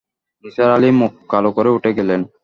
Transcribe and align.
নিসার 0.43 0.69
আলি 0.75 0.89
মুখ 0.99 1.13
কালো 1.31 1.49
করে 1.57 1.69
উঠে 1.75 1.91
গেলেন। 1.97 2.21